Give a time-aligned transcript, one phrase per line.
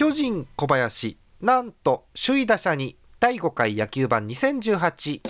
[0.00, 5.20] 巨人小林なんと首位打者に第5回野球盤2018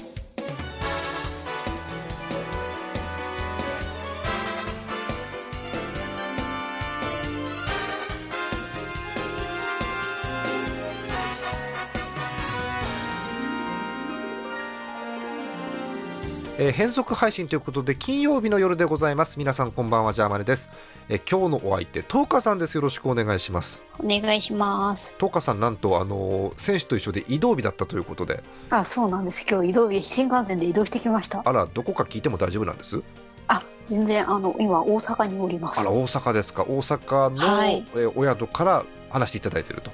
[16.71, 19.41] えー変則配信ということで金曜日の夜でございます。
[19.41, 20.71] 皆さんこんばんはジャーマネです、
[21.09, 22.77] えー今日のお相手トーカさんです。
[22.77, 23.83] よろしくお願いします。
[23.99, 25.17] お願いします。
[25.19, 28.45] トーカさんなんとあのー選手と一緒で移動日だったということで。
[28.71, 29.45] あ、そうなんです。
[29.51, 31.43] 今日移動日新幹線で移動してきました。
[31.45, 33.03] あらどこか聞いても大丈夫なんです？
[33.49, 35.81] あ、全然あの今大阪におります。
[35.81, 36.63] あら大阪ですか。
[36.69, 37.85] 大阪の、はい。
[37.95, 39.91] えーお宿から話していただいていると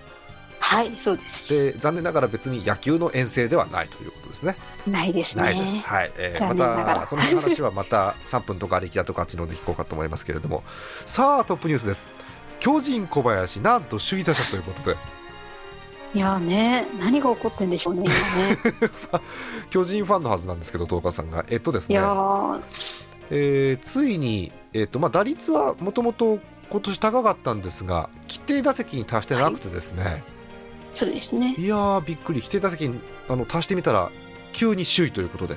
[0.69, 1.73] はい、そうです。
[1.73, 5.45] で残念ながら別に野球の遠征ではないということですねないですね。
[5.45, 5.85] ないです。
[5.85, 10.65] はい、えー、またその話はまた3分とか力だとかあっちので聞こうかと思いますけれども、
[11.05, 12.09] さあトップニュースです。
[12.59, 14.97] 巨人小林なんと首位打者ということで、
[16.15, 18.91] いやね、何が起こってんでしょうね今ね。
[19.71, 22.63] 巨人ファンのはずなんですけど、東川さんがえっとですねいや、ー、
[23.31, 30.25] えーついにえっとまあ打率はもともと今年高かったんですが、規定打席に達してなくてですね、
[30.97, 31.55] そうですね。
[31.59, 34.11] い、やーびっくり規定打席にあの達してみたら
[34.53, 35.57] 急に首位ということで。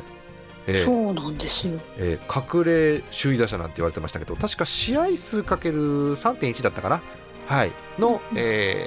[0.67, 1.79] えーそうなんですよ。
[1.97, 7.01] えー隠れ首位打者なんて言われてましたけど確か試合数かける3.1だったかな、
[7.47, 8.85] はい、の、うんえ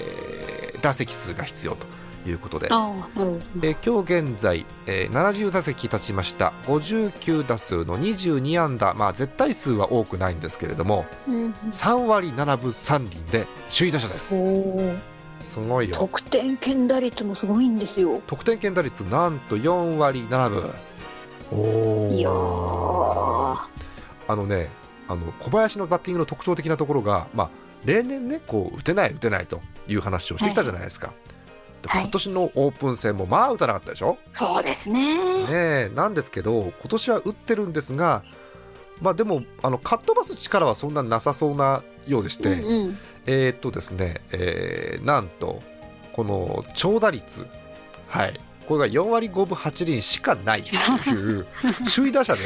[0.74, 1.86] ー打席数が必要と
[2.28, 2.66] いうことで。
[2.68, 11.52] えー今日現在、えー70打席立ちました59打数の22安打、まあ、絶対数は多くないんですけれどもうん。
[11.70, 13.46] 3割7分3厘で
[13.76, 14.94] 首位打者ですおお、
[15.42, 15.96] すごいよ。
[15.96, 18.20] 得点圏打率もすごいんですよ。
[18.26, 20.74] 得点圏打率なんと4割7分。
[21.52, 22.14] おー。
[22.14, 22.32] いやー、
[24.28, 24.68] あのね
[25.08, 27.50] あの小林のバッティングの特徴的なところが、まあ、
[27.84, 31.12] 例年ねこう打てない打てないという話をしてきたじゃないですか、
[31.82, 32.02] ではい。
[32.02, 35.44] 今年のオープン戦もまあ打たなかったでしょ、そうですね。
[35.44, 38.22] ねえなんですけど今年は打ってるんですが、
[39.00, 42.98] まあ、でもあのかっ飛ばす力はそんななさそうなようでして、うんうん。
[43.26, 45.62] えーっとですね、えーなんと
[46.12, 47.46] この長打率
[48.08, 51.46] はいこれが4割5分8厘しかないという
[51.94, 52.40] 首位打者で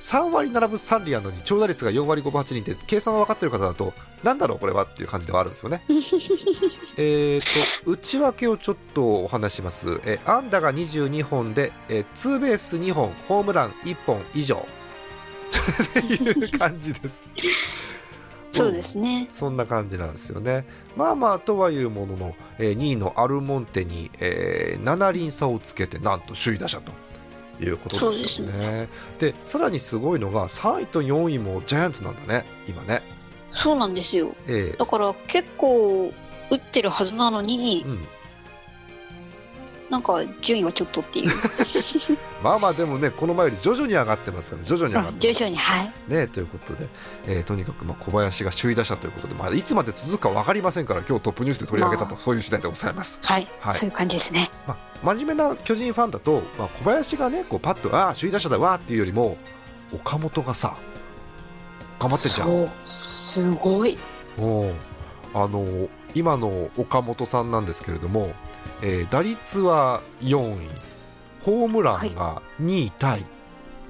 [0.00, 3.92] 3割7分3厘あるのに長打率が4割5分8厘って計算が分かってる方だと
[4.24, 5.84] なんだろうこれはっていう感じではあるんですよね。
[6.96, 7.40] え
[7.84, 10.00] と内訳をちょっとお話しします。
[10.04, 14.66] えー安打が22本で、えーツーベース2本ホームラン1本以上
[15.52, 17.32] っていう感じです。
[18.52, 19.28] そうですね。
[19.32, 20.66] そんな感じなんですよね。
[20.96, 26.92] まあまあとはいうものの、えー2位のアルモンテに、えー7厘差をつけてなんと首位打者と
[27.64, 28.88] いうことですよね。
[29.18, 33.02] でさらにすごいのが3位と4位もジャイアンツなんだね今ね。
[33.54, 34.34] そうなんですよ。
[34.46, 36.12] えーだから結構
[36.50, 37.98] 打ってるはずなのに、うん、
[39.92, 41.32] なんか順位はちょっとっていう。
[42.42, 45.92] まあまあでもねこの前より徐々に上がってますから徐々に上があってます徐々に、はい。
[46.08, 46.88] ねということで、
[47.26, 53.20] えーとにかくまあ小林が首位打者ということで、まあ、いつまで続くか分かりませんから今日トップニュースで取り上げたと、まそういう次第でございます。
[53.22, 54.48] はい、はいそういう感じですね。
[54.66, 59.36] まあ、真面目な巨人ファンだと、まあ、小林がねこうパッとああ首位打者だわーっていうよりも
[59.92, 60.78] 岡本がさ
[61.98, 63.98] 頑張ってんじゃんそう、すごい。
[64.38, 64.72] おう
[65.34, 68.32] あの今の岡本さんなんですけれども、
[68.82, 70.92] えー打率は4位。
[71.42, 73.26] ホームランが2位タイ、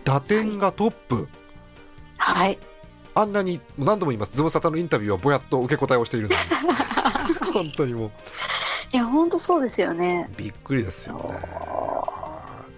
[0.05, 1.29] 打点がトップ、
[2.17, 2.59] はい。
[3.15, 4.33] あんなに何度も言います。
[4.35, 7.53] ズムサタのインタビューはぼやっと受け答えをしているのに。
[7.53, 8.11] 本当にもう。
[8.93, 10.31] いや、本当そうですよね。
[10.37, 11.37] びっくりですよね。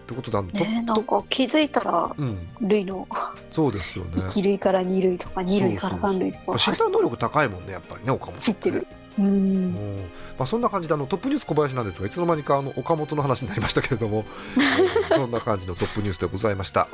[0.05, 3.09] ってことであのとね、なんか気づいたら、うん、塁の
[3.50, 4.11] そうですよね。
[4.17, 6.53] 一塁から二塁とか、二塁から三塁とか。
[6.53, 8.81] 身体能力高いもんねやっぱりね岡本走ってる。
[8.81, 8.87] ね。
[9.19, 9.27] うん。
[9.27, 9.97] うん。
[10.39, 14.25] まあ、そんな感じであのトップニュース小林なんですがいつの間にかあの岡本の話になりましたけれども、
[14.57, 14.61] え
[15.15, 16.89] ーそんな感じのトップニュースでございました。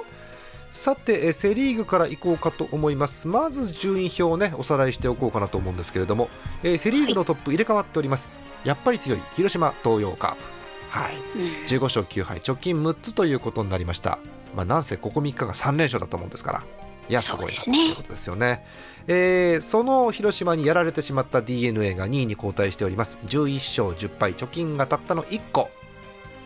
[0.70, 3.26] さてえーセ・リーグから行こうかと思います。
[3.26, 6.28] まず順位表をねおさらいしておこうかなと思うんですけれども、
[6.62, 8.28] えーセ・リーグのトップ入れ替わっております、
[8.64, 10.60] やっぱり強い広島東洋カープ。
[10.90, 11.14] はい。
[11.36, 11.42] うん。
[11.66, 14.18] 15勝9敗直近6つということになりました、
[14.54, 16.62] まあ、なんせここ3日が3連勝だったもんですから、
[17.10, 17.78] いやすごいそうですね。
[17.86, 18.64] ということですよね。
[19.08, 23.18] えーその広島にやられてしまった d n a が2位に後退しております。
[23.26, 25.70] 11勝10敗貯金がたったの1個。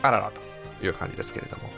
[0.03, 0.41] あららと
[0.85, 1.71] いう感じですけれども、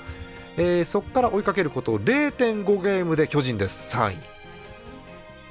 [0.56, 3.97] えーそこから追いかけることを0.5ゲームで巨人です。
[3.97, 4.17] 3位。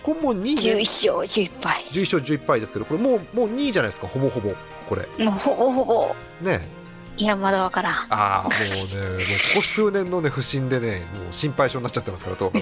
[0.01, 1.83] これもう2位、11勝11敗。
[1.91, 4.07] 11勝11敗ですけどこれもうもう2位じゃないですか。
[4.07, 4.53] ほぼほぼ
[4.87, 5.25] これ。
[5.25, 6.15] もうほぼほぼ。
[6.41, 6.61] ね
[7.17, 7.93] いやまだわからん。
[8.09, 12.51] ああもうねもうここ数年のね不振でねもう心配性になっちゃってますからと。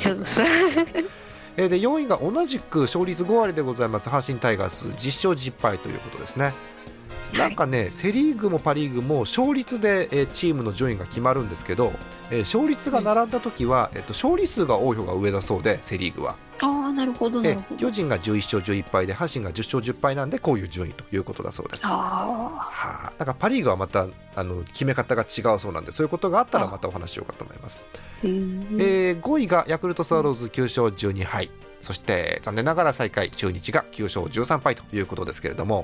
[1.56, 6.54] えーで4位が同じく勝率5割でございます阪神タイガース10勝10敗ということですね。
[7.38, 11.92] なんかね、セ・リーグもパ・リーグも勝率で、えーチームの順位が決まるんですけど、
[12.32, 17.42] えー勝率が並んだ時は、えっと勝利数が多い方が上だそうでセ・リーグは、ああなるほど
[17.78, 21.86] 巨人が11勝11敗で阪神が10勝10敗なんでこういう順位ということだそうです。
[21.88, 27.86] はああ、なんかパ・リーグはまたあの決め方が違うそうなんでそういうことがあったらまたお話しようかと思います。
[28.24, 31.50] えー5位がヤクルトスワローズ9勝12敗。
[31.82, 35.84] そして残念ながら最下位中日が9勝13敗ということですけれども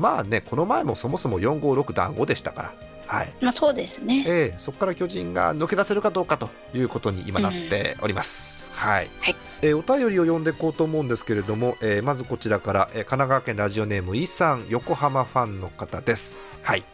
[0.00, 2.74] まあねこの前もそもそも456団子でしたから、
[3.06, 3.32] はい。
[3.40, 4.24] まあそうですね。
[4.26, 8.70] えーそこから巨人が抜け出せるかどうかということに今なっております。
[8.72, 9.10] はい。
[9.20, 9.36] はい。
[9.62, 16.38] えーお便りを読んでいこうと思うんですけれども、えーまずこちらから、えー神奈川県ラジオネームイさん横浜ファンの方です。
[16.62, 16.84] はい。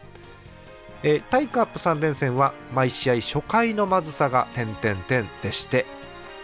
[1.03, 5.85] えータイカップ3連戦は毎試合初回のまずさが点々点でして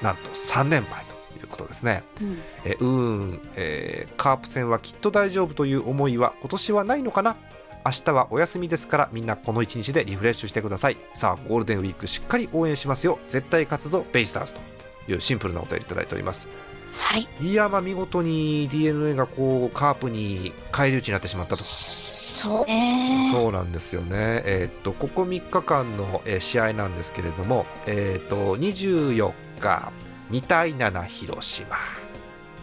[0.02, 1.13] なんと3連敗と
[1.54, 2.04] ことですね。
[2.22, 2.40] うん。
[2.66, 7.38] えーうーん、えーカープ戦はきっと大丈夫という思いは今年はないのかな？
[7.86, 10.98] 明日はお休みですからみんなこの一日でリフレッシュしてください。
[11.14, 13.20] さあゴールデンウィークしっかり応援しますよ。
[13.28, 14.62] 絶対勝つぞベイスターズと。
[15.10, 16.48] いうシンプルなお便りいただいております。
[16.96, 17.28] はい。
[17.46, 21.64] いやまあ見事に d n a がこうカープに返り討ちになってしまったと。
[21.64, 22.66] そう。
[22.68, 23.32] ね。
[23.34, 29.92] そうなんですよね、えーっとここ3日間の、えー試合なんですけれども、えーっと24日
[30.32, 31.76] 2対7広島、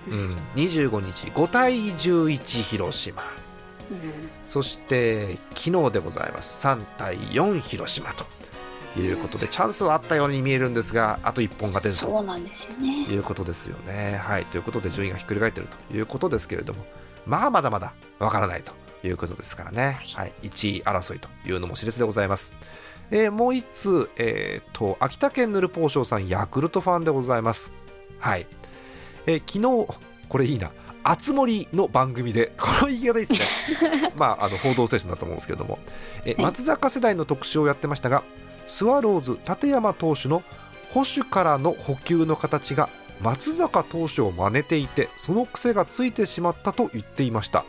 [0.09, 3.23] うん、25日5対11広島。
[3.23, 6.67] うんそして昨日でございます。
[6.67, 8.25] 3対4広島と。
[8.99, 12.01] いうことでチャンスはあったように見えるんですがあと1本が出ると。
[12.01, 13.05] そうなんですよね。
[13.05, 14.21] いうことですよね。
[14.21, 15.97] はい、ということで順位がひっくり返っていると。
[15.97, 16.85] いうことですけれども
[17.25, 18.73] まあまだまだわからないと。
[19.03, 22.53] いうことですからね、はい、1位争いというのも熾烈でございます。
[23.11, 27.73] えーもう1通、えーと秋田県ヌルポーショーさんヤクルトファンでございます。
[28.19, 28.47] はい、
[29.27, 29.99] えー昨日
[30.29, 30.71] これいいな。
[31.03, 34.13] あつ森の番組でこの言い方いいですね。
[34.17, 35.79] まああの報道ステーションだと思うんですけれども、
[36.25, 36.43] えはい。
[36.43, 38.23] 松坂世代の特集をやってましたが
[38.67, 40.43] スワローズ立山投手の
[40.91, 42.91] 保守からの補給の形が
[43.23, 47.65] 松坂投手を真似ていてその癖がついてしまったと言っていました。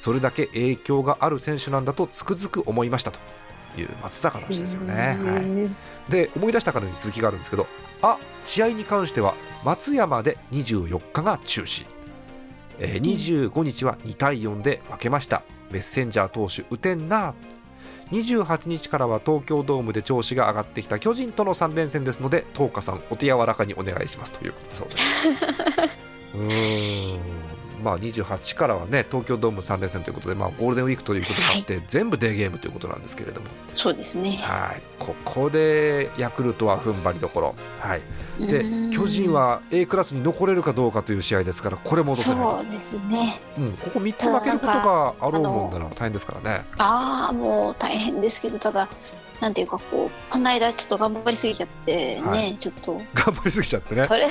[0.00, 3.20] それだけ影響がある選手なんだとつくづく思いましたと
[3.80, 5.68] いう松坂投手ですよね、は
[6.08, 7.66] い、で思い出したからに続きがあるんですけど
[8.02, 9.34] あ試合に関しては
[9.64, 11.86] 松山で24日が中止、
[12.78, 15.42] えー25日は2対4で負けました。
[15.70, 17.34] メッセンジャー投手打てんな
[18.10, 24.32] 28日からは東京ドームで調子が上がってきた巨人との3連戦ですので東花さんお手柔らかにお願いします。
[24.32, 25.28] ということだそうです。
[26.36, 27.43] うーん
[27.84, 33.46] まあ28からはね東京ドーム3連戦ということで、まあ、ゴールデンウィークということもあって、全部デーゲームということなんですけれども。
[33.70, 34.38] そうですね。
[34.42, 34.82] はい。
[34.98, 38.90] ここでヤクルトは踏ん張りどころ、はい、でうん。
[38.90, 43.38] 巨人は A クラスに残れるかどうかという試合ですからこれ戻そうですね。
[43.58, 46.64] うん、ここ3つ負けることがあろうもんだな大変ですからね。
[46.78, 48.88] ああもう大変ですけどただ
[49.44, 54.26] なんていうかこうこの間ちょっと頑張りすぎちゃってね、はいちょっと頑張りすぎちゃってねそ、れ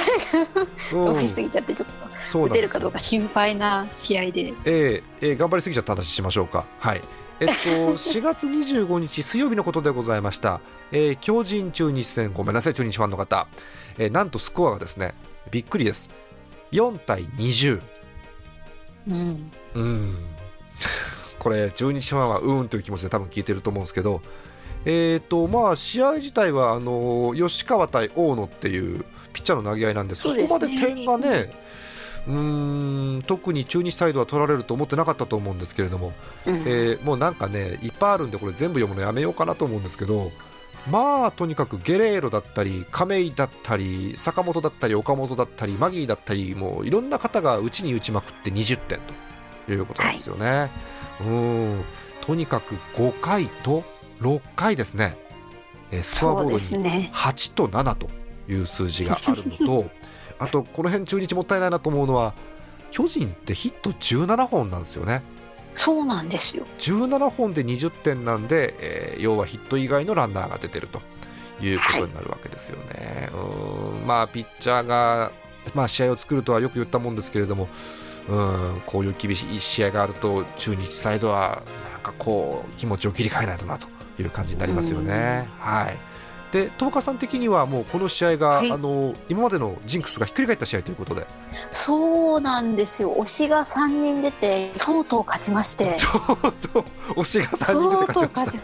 [0.94, 1.88] うん頑張りすぎちゃってちょっ
[2.28, 6.66] そうなん打てるかどうか心配な試合でえーえー頑張りすぎちゃった話しましょうか。
[6.80, 7.02] はい。
[7.42, 7.54] えっと、
[7.94, 10.62] 4月25日水曜日のことでございました。
[10.92, 13.48] えー巨人中日戦、ごめんなさい、中日ファンの方。
[14.00, 15.14] えーなんとスコアがですね、
[15.52, 16.10] びっくりです。
[16.72, 17.82] 4対20。
[19.10, 20.18] うんうん。
[21.38, 24.22] これ、中日ファンはうーんという気持ちで多分聞いてると思うんですけど、
[24.86, 30.48] えーとまあ、試合自体はあの吉川対大野っていうピッチャーの投げ合いなんですね。
[30.48, 31.52] こまで点がね
[32.28, 36.14] うーん特に中日サイドは取られると思ってなかったと思うんですけれども、
[36.46, 36.56] うん。
[36.56, 40.32] えーもうなんかねいっぱいあるんでこれ全部読むのやめようかなと思うんですけど
[40.90, 49.00] まあとにかくゲレーロだったり亀井だったり坂本だったり岡本だったりマギーだったりもういろんな方が打ちに打ちまくって20点
[49.68, 50.70] ということなんですよね。
[51.22, 51.82] うん
[52.22, 53.84] とにかく5回と
[54.24, 55.18] 6回ですね、
[55.92, 57.12] えースコアボードにすね。
[57.14, 58.08] 8と7と
[58.50, 59.90] いう数字があるのと
[60.40, 62.34] あとこの辺中日もったいないなと思うのは
[62.92, 65.22] 巨人ってヒット17本なんですよね。
[65.76, 66.66] そうなんですよ。
[66.80, 71.02] 17本で20点なんで、えー要はヒット以外のランナーが出てると
[71.64, 73.30] いうことになるわけですよね。
[73.34, 75.32] うーんまあピッチャーが
[75.74, 77.70] まあ、試合を作るとはよく言ったもんですけれども
[78.30, 83.88] うんこういう厳しい試合があると中日サイドはなんかこう気持ちを切り替えないとなと
[84.20, 85.48] いう感じになりますよね。
[85.60, 85.98] はい。
[86.54, 88.72] で東花さん的にはもうこの試合が、はい。
[88.72, 91.26] あの今までのジンクスがひっくり返った試合ということで。
[91.72, 93.16] そうなんですよ。
[93.16, 95.96] 推しが3人出てとうとう勝ちまして。
[95.98, 98.64] ちょうど推しが3人出て勝ちました。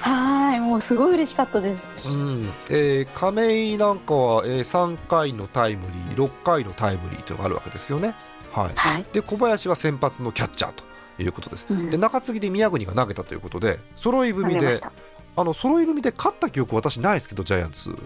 [0.00, 2.50] はいもうすごい嬉しかったです、うん。
[2.70, 8.14] えー亀井なんかは、えー3回のタイムリー6回のタイムリーというのがあるわけですよね。
[8.52, 10.84] はい、はい、で小林は先発のキャッチャーと
[11.18, 11.66] いうことです。
[11.70, 11.90] うん。
[11.90, 14.76] で中継ぎで宮国が投げたということで揃い踏みで
[15.36, 17.96] あの揃い踏みで勝った記憶私ないですけどジャイアンツ。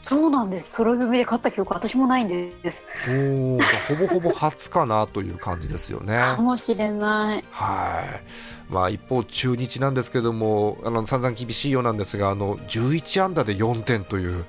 [0.00, 0.72] そうなんです。
[0.72, 2.86] 揃い踏みで勝った記憶私もないんです。
[3.10, 6.18] おーほぼほぼ初かなという感じですよね。
[6.36, 7.44] かもしれない。
[7.50, 8.72] はい。
[8.72, 14.44] まあ、一方、中日なんですけどもあの散々厳しいようなんですがあの11安打で4点という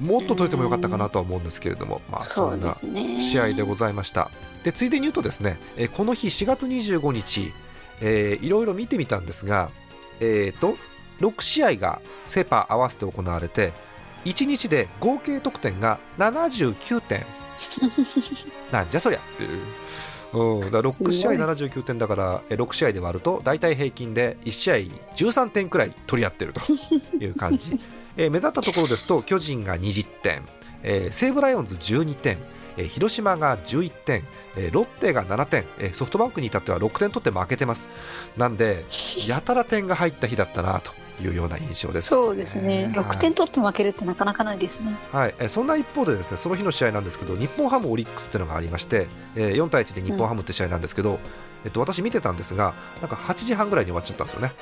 [0.00, 4.30] もっと取れてもよかったかなとは思うんですけれども、まあ、そんでな試合でございました
[4.64, 7.52] でついでに言うとですね、えーこの日4月25日、
[8.00, 9.70] えーいろいろ見てみたんですが、
[10.20, 10.76] えー、と
[11.20, 13.72] 6試合がセ・パ合わせて行われて
[14.24, 17.24] 1日で合計得点が79点。
[18.70, 19.60] なんじゃそりゃっていう。
[20.30, 21.46] うん、だから6試合すごい。
[21.56, 24.74] 79点だからえー6試合で割ると大体平均で1試合
[25.16, 26.60] 13点くらい取り合ってると
[27.18, 27.72] いう感じ、
[28.16, 30.42] えー目立ったところですと巨人が20点、
[30.82, 34.22] えー西武ライオンズ12点、えー広島が11点、
[34.56, 37.88] えーロッテが7点、えーソフトバンクに至っては6点取って負けてます。
[38.36, 38.84] なんで
[39.26, 40.92] やたら点が入った日だったなと
[41.22, 42.84] いうような印象です、そうですね。
[42.84, 43.04] はい。
[43.04, 44.96] 6点取って負けるってなかなかないですね。
[45.12, 51.18] はい、えーそんな一方でですねその日の試合なんですけど日本ハムオリックスっていうのがありまして、えー4対1で日本ハムって試合なんですけど、
[51.64, 54.52] えっと、私見てたんですがなんか8時半ぐらいに終わっちゃったんですよね。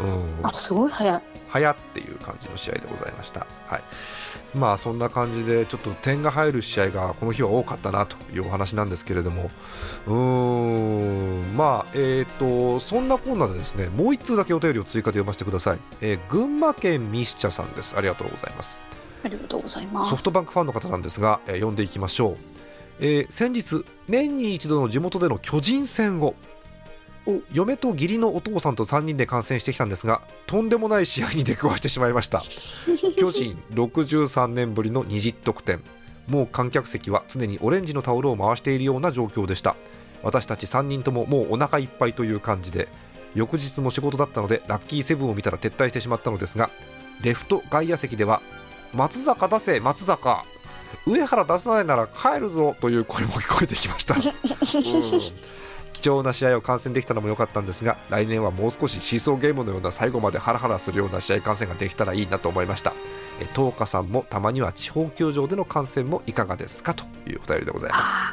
[0.00, 0.46] うん。
[0.46, 1.22] あすごい早い。
[1.48, 3.46] 早っていう感じの試合でございました。
[3.68, 3.82] はい、
[4.56, 9.50] まあそんな感じでちょっと点が入る試合がこの日は多かったなというお話なんですけれども。
[10.06, 10.14] うー
[11.52, 11.56] ん。
[11.56, 17.96] まあえっ、とそんなコーナーでですねもう一通だけお便りを追加で読ませてください、えー群馬県ミスチャさんです。
[17.96, 18.78] ありがとうございます。
[19.24, 20.10] ありがとうございます。
[20.10, 22.36] ソフトバンクファンの方なんですが、えー読んでいきましょう、
[23.00, 26.34] えー先日年に一度の地元での巨人戦を
[27.26, 27.40] お。
[27.52, 32.40] 嫁と義理のお父さんと3人で観戦してきたんですがとんでもない試合に出くわしてしまいました。
[33.16, 35.82] 巨人63年ぶりの20得点。
[36.28, 39.76] もう観客席は常にオレンジのタオルを回しているような状況でした。
[40.24, 42.88] 私たち3人とももうお腹いっぱいという感じで
[43.34, 46.70] 翌日も仕事だったのでラッキーセブンを見たら撤退してしまったのですが
[47.20, 48.40] レフト外野席では
[48.94, 50.44] 松坂出せ松坂
[51.06, 54.20] 上原出さないなら帰るぞという声も聞こえてきました、 うん。
[55.92, 62.92] 貴重な試合を観戦できたのも良かったんですが来年はもう少しシーソーゲームのような最後までハラハラするような試合観戦ができたらいいなと思いました。
[63.40, 68.32] え東花さんもたまには地方球場での観戦もいかがですかというお便りでございます。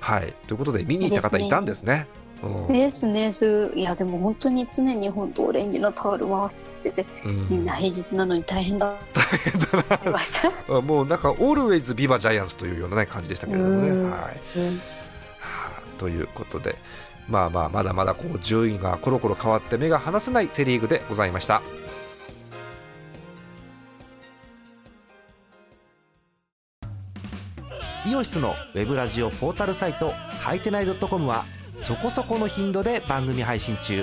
[0.00, 0.34] はい。
[0.46, 2.06] ということで見に行った方いたんですね。
[2.42, 2.72] うん。
[2.72, 3.32] ですね。
[3.32, 6.48] すいやでも本当に常に本当オレンジのタオル回
[6.90, 7.48] っててうん。
[7.48, 8.94] みんな平日なのに大変だ。
[9.12, 10.00] 大変だ
[10.68, 10.80] な。
[10.82, 13.88] もうなんかオールウェイズビバジャイアンツというような、ね、感じでしたけれどもね。
[13.88, 14.10] うん。
[14.10, 14.12] はい。
[14.12, 14.30] は
[15.40, 16.76] あということで、
[17.28, 21.62] まあまあ、まだまだこう順位がコロコロ変わって目が離せないセ・リーグでございました。
[28.06, 31.44] イオシスのウェブラジオポータルサイト「はいてない .com」は
[31.76, 34.02] そこそこの頻度で番組配信中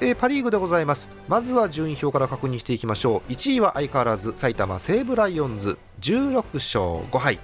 [0.00, 1.08] えーパ・リーグでございます。
[1.26, 3.32] まずは順位表から確認していきましょう。
[3.32, 5.78] 1位は相変わらず埼玉西武ライオンズ。
[6.00, 7.38] 16勝5敗。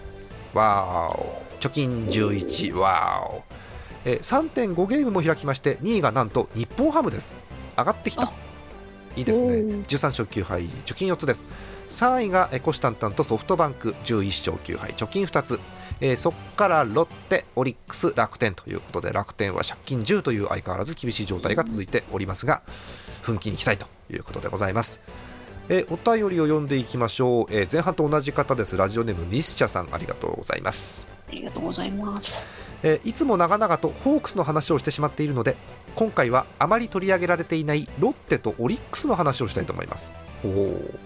[0.53, 1.43] わーお。
[1.61, 3.43] 貯金11わーお、
[4.05, 7.37] えー3.5ゲームも開きまして2位がなんと日本ハムです。
[7.77, 8.25] 上がってきた。
[8.25, 8.33] あ。
[9.17, 9.49] いいですね。
[9.49, 9.87] おー。
[9.87, 10.69] 13勝9敗。
[10.85, 11.47] 貯金4つです。
[11.89, 13.95] 3位がえー虎視眈々とソフトバンク。
[14.05, 14.91] 11勝9敗。
[14.93, 15.59] 貯金2つ
[16.05, 22.61] えーそこからロッテ、オリックス、楽天ということで楽天は借金10という相変わらず厳しい状態が続いておりますが
[23.23, 25.01] 奮起に期待ということでございます。
[25.69, 28.77] えーお便りを読んでいきましょう、えー前半と同じ方です。
[28.77, 32.49] ラジオネームミスチャさんありがとうございます、ありがとうございます。
[32.83, 35.55] えーいつも長々とホークスの話をしてしまっているので
[35.95, 40.13] 今回はあまり取り上げられていないロッテとオリックスの話をしたいと思います。
[40.45, 40.99] おー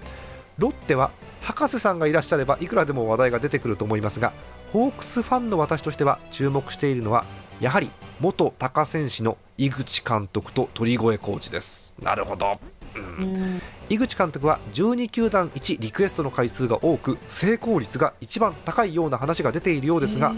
[0.57, 1.11] ロッテは
[1.43, 4.33] 博士さんがいらっしゃればいくらでも話題が出てくると思いますが
[4.73, 7.25] ホークスファンの私としては注目しているのは
[7.61, 11.95] やはり元高選手の井口監督と鳥越コーチです。
[12.03, 12.59] なるほど、
[12.95, 13.03] うん。
[13.03, 13.63] うん。
[13.89, 20.35] 井口監督は12球団1リクエストの回数が多く成功率が一番高いような話が出ているようですが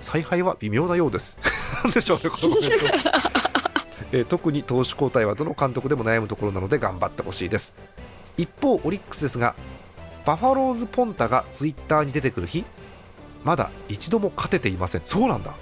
[0.00, 1.38] 采配は微妙なようです。
[1.92, 2.86] でしょうねこのコメント。
[4.12, 7.72] えー特に投手交代はどの監督でも悩むところなので頑張ってほしいです。
[8.36, 9.54] 一方オリックスですが
[10.24, 12.64] バファローズポンタがツイッターに出てくる日
[13.44, 15.02] まだ一度も勝てていません。
[15.04, 15.52] そうなんだ。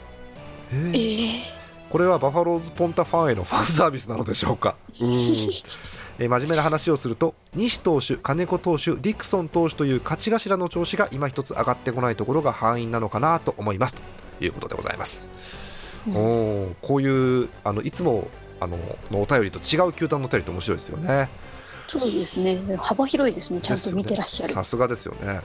[0.72, 1.60] へーえー
[1.90, 4.76] これはバファローズポンタファンへのファンサービスなのでしょうか。
[5.00, 5.08] うーん。
[6.20, 13.96] えー真面目な話をすると西投手、金子投手、ディクソン投手という勝ち頭の調子が今一つ上がってこないところが敗因なのかなと思います。
[13.96, 15.28] ということでございます。
[16.06, 16.16] うん。
[16.16, 18.28] おーこういうあのいつも
[18.60, 18.78] あの
[19.10, 21.28] のお便りと違う球団のお便りって面白いですよね。
[21.90, 22.60] そうですね。
[22.76, 23.60] 幅広いですね。
[23.60, 25.40] ちゃんと見てらっしゃる、さすがですよね。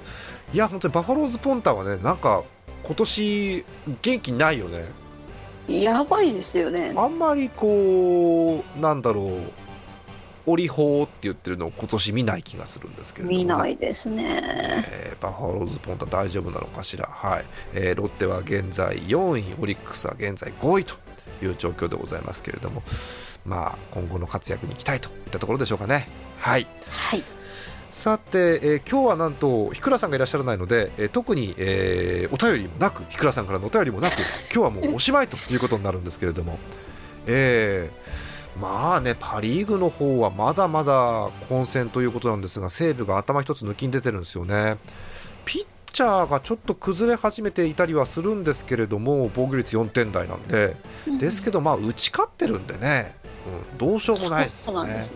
[0.53, 2.43] いや本当にバファローズポンタはねなんか
[2.83, 3.65] 今年
[4.03, 4.85] 元気ないよね。
[5.67, 6.93] やばいですよね。
[6.95, 9.25] あんまりこうなんだろう
[10.45, 14.85] オリホーって言ってるのを今年見ない気がするんですけれども、見ないですね。
[14.87, 17.45] えーバファローズポンタ大丈夫なのかしら、はい。
[17.73, 20.93] えーロッテは現在4位オリックスは現在5位と
[21.43, 22.83] いう状況でございますけれども、
[23.45, 26.07] まあ、今後の活躍に期待といったところでしょうかね。
[26.39, 26.67] はい。
[26.87, 27.23] はい。
[27.91, 34.23] さて、えー今日はなんと日倉さんがいらっしゃらないので、えー特に、えーお便りもなく日倉さんからのお便りもなく今
[34.53, 36.59] 日はもうおしまいということになるんですけれども、
[37.27, 44.77] えーまあねパ・リーグの方はまだまだ混戦ということなんですが西武が頭一つ抜きに出てるんですよね。
[45.43, 50.75] ピッチャーがちょっと崩れ始めていたりはするんですけれども防御率4点台なんで。
[51.19, 53.15] ですけどまあ打ち勝ってるんでね、
[53.71, 55.07] うん、どうしようもないですよね。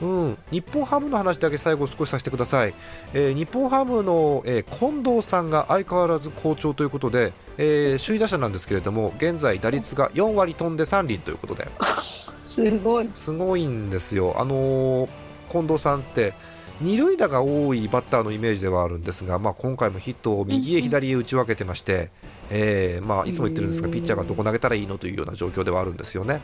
[0.00, 2.74] うん、日本ハムの話だけ最後少しさせてください、
[3.14, 11.68] えー日本ハムの、えー近藤さんが相変わらず好調ということで、えー首位打者なんですけれども現在打率が4割飛んで3厘ということで。
[12.44, 13.10] すごい。
[13.14, 15.08] すごいんですよ、あのー
[15.50, 16.34] 近藤さんって
[16.80, 22.10] 二塁打が多いバッターのイメージではあるんですが、まあ、今回もヒットを右へ左へ打ち分けてまして、
[22.50, 23.94] えーまあ、いつも言ってるんですがうん。
[23.94, 26.40] ピッチャーがどこ投げたらいいのというような状況ではあるんですよね。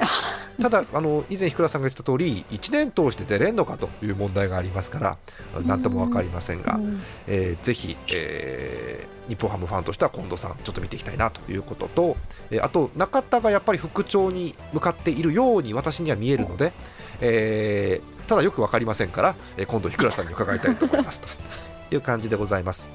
[0.60, 7.00] ただあの以前、日倉さんが言ってた通り1年通して出れんのかという問題がありますからなんとも分かりませんが、うん。
[7.28, 12.16] えーぜひ、えー日本ハムファンとしては近藤さんちょっと見ていきたいなということと、
[12.50, 16.72] えーあと中田がやっぱり復調に向かっているように私には見えるので、
[17.20, 21.28] えーただよく分かりませんから、えー今度日倉さんに伺いたいと思いますと。
[21.92, 22.88] いう感じでございます。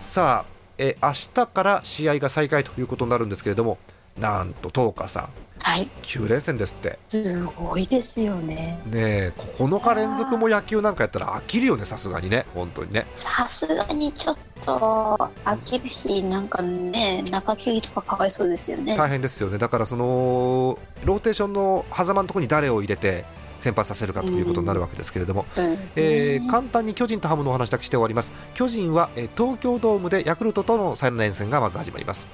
[0.00, 3.78] さあ、えー明日から試合が再開ということになるんですけれども
[4.18, 5.28] なんと東花さん。
[5.58, 5.88] はい。
[6.02, 6.98] 9連戦ですって。
[7.08, 8.78] すごいですよね。
[8.86, 12.44] ねえ9日連続も野球なんかやったら飽きるよねさすがにね。
[12.54, 13.06] 本当にね。
[13.16, 18.96] さすがにちょっと飽きるしなんかね中継ぎとかかわいそうですよね。
[18.96, 19.58] 大変ですよね。
[19.58, 23.24] だからそのローテーションの狭間のところに誰を入れて
[23.64, 28.30] 先発させるかということになるわけですけれども、そうえー簡単に巨人とハムのお話だけして終わります。
[28.54, 32.28] 巨人は、えー東京ドームでヤクルトとの3連戦がまず始まります。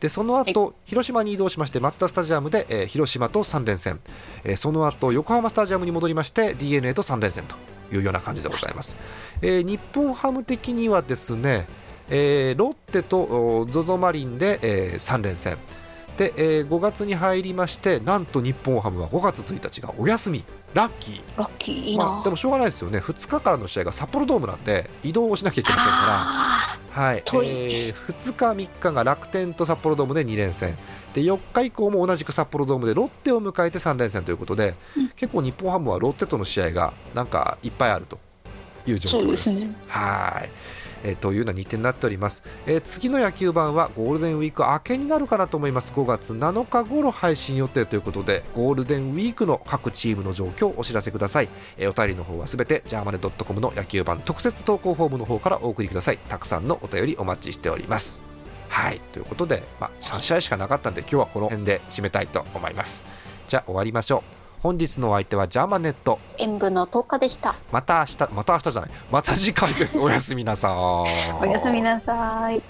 [0.00, 4.00] でその後、広島に移動しましてマツダスタジアムで、えー広島と3連戦、
[4.44, 7.54] えーその後横浜スタジアムに戻りまして d n a と3連戦と
[7.94, 8.96] いうような感じでございます、
[9.42, 11.66] えー日本ハム的にはですね、
[12.08, 15.58] えーロッテとお ZOZO マリンで、え3連戦。
[16.16, 21.22] で、えー5月に入りましてなんと日本ハムは5月1日がお休みラッキー。
[21.36, 27.16] ラッキーいいな、まあ、でもしょうがないですよね、2日からの試合が札幌ドームなんで、移動をしなきゃいけませんかあら、はい。
[27.18, 30.76] えー、2日、3日が楽天と札幌ドームで2連戦、
[31.14, 35.08] で4日以降も同じく札幌ドームでロッテを迎えて3連戦ということで、うん。
[35.10, 38.18] 結構、日本ハムはロッテとの試合がなんかいっぱいあると
[38.86, 39.30] いう状況で。
[39.32, 39.74] ですすね。
[39.88, 40.50] はい
[41.04, 45.92] えーというような日程になっております、えー次の野球版はゴールデンウィーク明けになるかなと思います。
[45.92, 56.18] 5月7日頃配信予定ということでゴールデンウィークの各チームの状況をお知らせください、えーお便りの方はすべてジャーマネドットコムの野球版特設投稿フォームの方からお送りください。
[56.28, 58.22] たくさんのお便りお待ちしております。
[58.68, 59.00] はい。
[59.12, 63.02] ということで、まあ、3試合しかなかったんで今日はこの辺で締めたいと思います。
[63.48, 64.39] じゃあ終わりましょう。
[64.62, 66.18] 本日のお相手はジャーマネット。
[66.36, 67.54] 演舞の10日でした。
[67.72, 68.90] また明日また明日じゃない。
[69.10, 69.98] また次回です。
[69.98, 71.48] おやすみなさーい。
[71.48, 72.62] おやすみなさい